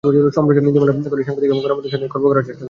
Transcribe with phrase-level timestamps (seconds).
[0.37, 2.59] সম্প্রচার নীতিমালা করে সাংবাদিক এবং গণমাধ্যমের স্বাধীনতা খর্ব করার চেষ্টা করছে।